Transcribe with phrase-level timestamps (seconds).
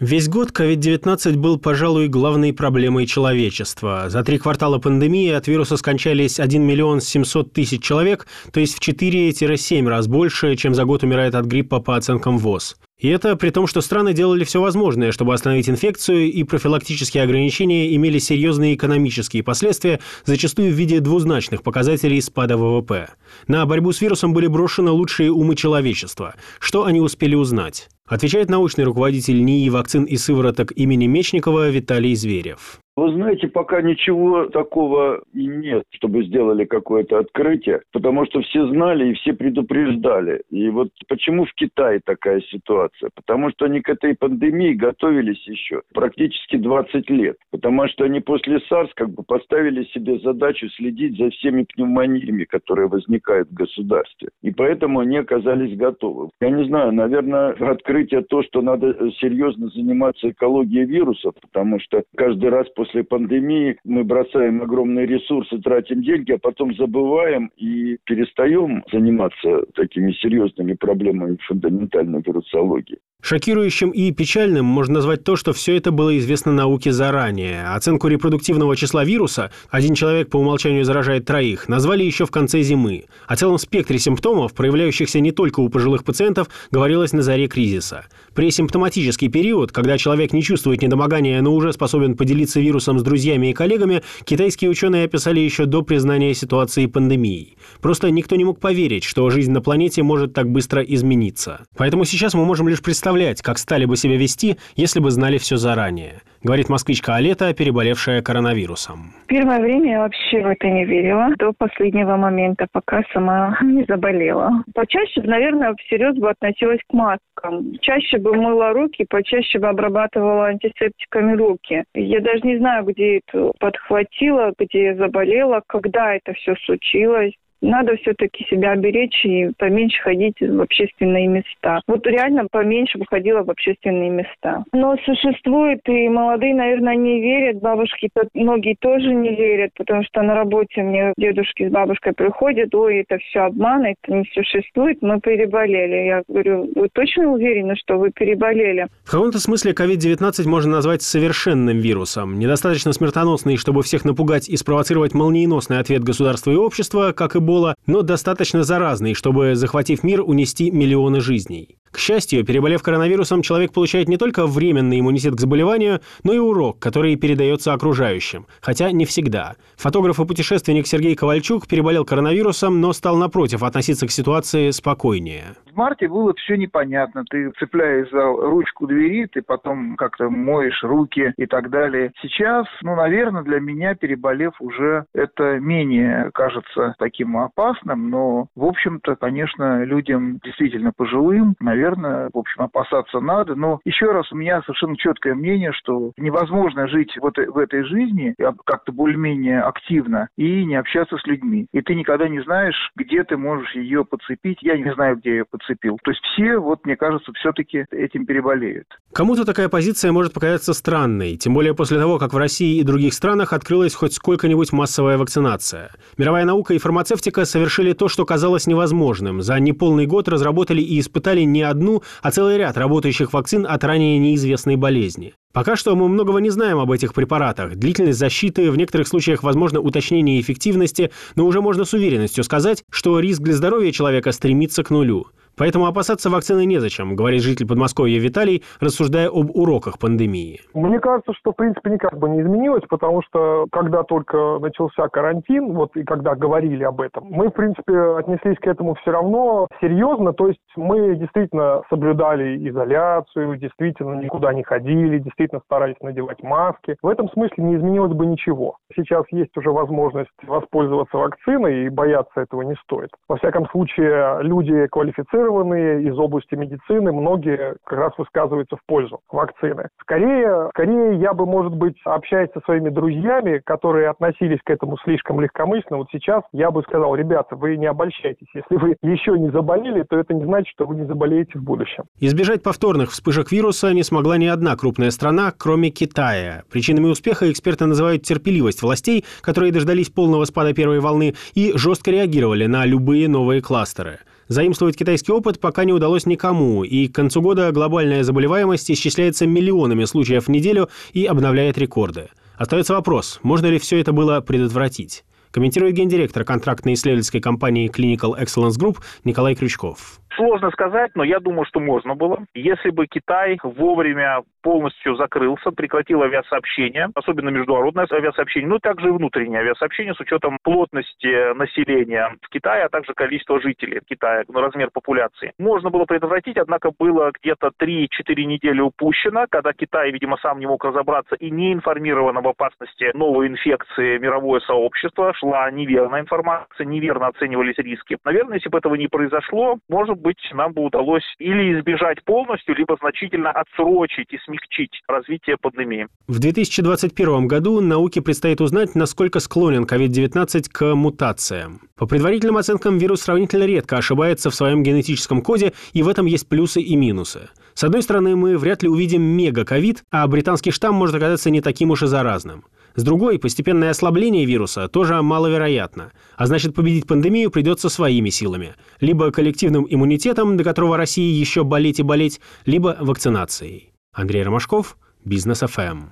[0.00, 4.06] Весь год COVID-19 был, пожалуй, главной проблемой человечества.
[4.08, 8.80] За три квартала пандемии от вируса скончались 1 миллион 700 тысяч человек, то есть в
[8.80, 12.76] 4-7 раз больше, чем за год умирает от гриппа по оценкам ВОЗ.
[12.98, 17.94] И это при том, что страны делали все возможное, чтобы остановить инфекцию, и профилактические ограничения
[17.94, 23.10] имели серьезные экономические последствия, зачастую в виде двузначных показателей спада ВВП.
[23.48, 26.36] На борьбу с вирусом были брошены лучшие умы человечества.
[26.58, 27.88] Что они успели узнать?
[28.10, 32.80] Отвечает научный руководитель НИИ вакцин и сывороток имени Мечникова Виталий Зверев.
[32.96, 39.10] Вы знаете, пока ничего такого и нет, чтобы сделали какое-то открытие, потому что все знали
[39.10, 40.42] и все предупреждали.
[40.50, 43.08] И вот почему в Китае такая ситуация?
[43.14, 47.36] Потому что они к этой пандемии готовились еще практически 20 лет.
[47.50, 52.88] Потому что они после SARS как бы поставили себе задачу следить за всеми пневмониями, которые
[52.88, 54.28] возникают в государстве.
[54.42, 56.28] И поэтому они оказались готовы.
[56.40, 62.50] Я не знаю, наверное, открытие то, что надо серьезно заниматься экологией вирусов, потому что каждый
[62.50, 69.64] раз после пандемии мы бросаем огромные ресурсы, тратим деньги, а потом забываем и перестаем заниматься
[69.74, 72.98] такими серьезными проблемами фундаментальной вирусологии.
[73.22, 77.66] Шокирующим и печальным можно назвать то, что все это было известно науке заранее.
[77.66, 83.04] Оценку репродуктивного числа вируса «один человек по умолчанию заражает троих» назвали еще в конце зимы.
[83.26, 87.89] О целом спектре симптомов, проявляющихся не только у пожилых пациентов, говорилось на заре кризиса.
[88.34, 93.52] Пресимптоматический период, когда человек не чувствует недомогания, но уже способен поделиться вирусом с друзьями и
[93.52, 97.56] коллегами, китайские ученые описали еще до признания ситуации пандемией.
[97.80, 101.66] Просто никто не мог поверить, что жизнь на планете может так быстро измениться.
[101.76, 105.56] Поэтому сейчас мы можем лишь представлять, как стали бы себя вести, если бы знали все
[105.56, 109.12] заранее, говорит москвичка Алета, переболевшая коронавирусом.
[109.26, 114.64] Первое время я вообще в это не верила, до последнего момента, пока сама не заболела.
[114.74, 117.78] Почаще, наверное, всерьез бы относилась к маскам.
[117.80, 121.84] Чаще бы мыла руки, почаще бы обрабатывала антисептиками руки.
[121.94, 128.44] Я даже не знаю, где это подхватила, где заболела, когда это все случилось надо все-таки
[128.48, 131.80] себя беречь и поменьше ходить в общественные места.
[131.86, 134.64] Вот реально поменьше выходила в общественные места.
[134.72, 140.34] Но существует, и молодые, наверное, не верят, бабушки многие тоже не верят, потому что на
[140.34, 146.06] работе мне дедушки с бабушкой приходят, ой, это все обман, это не существует, мы переболели.
[146.06, 148.88] Я говорю, вы точно уверены, что вы переболели?
[149.04, 155.14] В каком-то смысле COVID-19 можно назвать совершенным вирусом, недостаточно смертоносный, чтобы всех напугать и спровоцировать
[155.14, 160.70] молниеносный ответ государства и общества, как и Эбола, но достаточно заразный, чтобы, захватив мир, унести
[160.70, 161.76] миллионы жизней.
[161.90, 166.78] К счастью, переболев коронавирусом, человек получает не только временный иммунитет к заболеванию, но и урок,
[166.78, 168.46] который передается окружающим.
[168.60, 169.56] Хотя не всегда.
[169.76, 175.56] Фотограф и путешественник Сергей Ковальчук переболел коронавирусом, но стал напротив относиться к ситуации спокойнее.
[175.72, 177.24] В марте было все непонятно.
[177.28, 182.12] Ты цепляешь за ручку двери, ты потом как-то моешь руки и так далее.
[182.22, 189.16] Сейчас, ну, наверное, для меня переболев уже это менее кажется таким опасным, но, в общем-то,
[189.16, 193.54] конечно, людям действительно пожилым, наверное, в общем, опасаться надо.
[193.54, 198.34] Но еще раз, у меня совершенно четкое мнение, что невозможно жить вот в этой жизни
[198.64, 201.66] как-то более-менее активно и не общаться с людьми.
[201.72, 204.58] И ты никогда не знаешь, где ты можешь ее подцепить.
[204.62, 205.98] Я не знаю, где ее подцепил.
[206.02, 208.86] То есть все, вот мне кажется, все-таки этим переболеют.
[209.12, 213.14] Кому-то такая позиция может показаться странной, тем более после того, как в России и других
[213.14, 215.90] странах открылась хоть сколько-нибудь массовая вакцинация.
[216.16, 219.42] Мировая наука и фармацевтика совершили то, что казалось невозможным.
[219.42, 224.18] За неполный год разработали и испытали не одну, а целый ряд работающих вакцин от ранее
[224.18, 225.34] неизвестной болезни.
[225.52, 227.76] Пока что мы многого не знаем об этих препаратах.
[227.76, 233.20] Длительность защиты, в некоторых случаях возможно уточнение эффективности, но уже можно с уверенностью сказать, что
[233.20, 235.26] риск для здоровья человека стремится к нулю.
[235.60, 240.62] Поэтому опасаться вакцины незачем, говорит житель Подмосковья Виталий, рассуждая об уроках пандемии.
[240.72, 245.74] Мне кажется, что в принципе никак бы не изменилось, потому что когда только начался карантин,
[245.74, 250.32] вот и когда говорили об этом, мы в принципе отнеслись к этому все равно серьезно,
[250.32, 256.96] то есть мы действительно соблюдали изоляцию, действительно никуда не ходили, действительно старались надевать маски.
[257.02, 258.78] В этом смысле не изменилось бы ничего.
[258.96, 263.10] Сейчас есть уже возможность воспользоваться вакциной, и бояться этого не стоит.
[263.28, 269.20] Во всяком случае, люди квалифицированные квалифицированные из области медицины, многие как раз высказываются в пользу
[269.30, 269.88] вакцины.
[270.00, 275.40] Скорее, скорее я бы, может быть, общаясь со своими друзьями, которые относились к этому слишком
[275.40, 278.46] легкомысленно, вот сейчас я бы сказал, ребята, вы не обольщайтесь.
[278.54, 282.04] Если вы еще не заболели, то это не значит, что вы не заболеете в будущем.
[282.20, 286.62] Избежать повторных вспышек вируса не смогла ни одна крупная страна, кроме Китая.
[286.70, 292.66] Причинами успеха эксперты называют терпеливость властей, которые дождались полного спада первой волны и жестко реагировали
[292.66, 294.20] на любые новые кластеры.
[294.50, 300.04] Заимствовать китайский опыт пока не удалось никому, и к концу года глобальная заболеваемость исчисляется миллионами
[300.06, 302.30] случаев в неделю и обновляет рекорды.
[302.56, 305.22] Остается вопрос, можно ли все это было предотвратить?
[305.52, 310.20] Комментирует гендиректор контрактной исследовательской компании Clinical Excellence Group Николай Крючков.
[310.36, 312.44] Сложно сказать, но я думаю, что можно было.
[312.54, 319.12] Если бы Китай вовремя полностью закрылся, прекратил авиасообщение, особенно международное авиасообщение, ну и также и
[319.12, 324.90] внутреннее авиасообщение с учетом плотности населения в Китае, а также количества жителей Китая, ну, размер
[324.92, 325.52] популяции.
[325.58, 328.06] Можно было предотвратить, однако было где-то 3-4
[328.44, 333.48] недели упущено, когда Китай, видимо, сам не мог разобраться и не информирован об опасности новой
[333.48, 338.18] инфекции мировое сообщество, шла неверная информация, неверно оценивались риски.
[338.24, 342.96] Наверное, если бы этого не произошло, может быть, нам бы удалось или избежать полностью, либо
[343.00, 346.06] значительно отсрочить и смягчить развитие пандемии.
[346.28, 351.80] В 2021 году науке предстоит узнать, насколько склонен COVID-19 к мутациям.
[351.96, 356.48] По предварительным оценкам, вирус сравнительно редко ошибается в своем генетическом коде, и в этом есть
[356.48, 357.50] плюсы и минусы.
[357.74, 361.90] С одной стороны, мы вряд ли увидим мега-ковид, а британский штамм может оказаться не таким
[361.90, 362.64] уж и заразным.
[362.94, 366.12] С другой, постепенное ослабление вируса тоже маловероятно.
[366.36, 368.74] А значит, победить пандемию придется своими силами.
[369.00, 373.92] Либо коллективным иммунитетом, до которого России еще болеть и болеть, либо вакцинацией.
[374.12, 376.08] Андрей Ромашков, Бизнес ФМ.